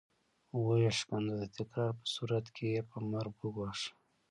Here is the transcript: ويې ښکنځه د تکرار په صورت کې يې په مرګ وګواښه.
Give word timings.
ويې 0.63 0.91
ښکنځه 0.99 1.35
د 1.39 1.43
تکرار 1.57 1.91
په 1.99 2.05
صورت 2.15 2.45
کې 2.55 2.65
يې 2.73 2.81
په 2.89 2.97
مرګ 3.11 3.33
وګواښه. 3.41 3.91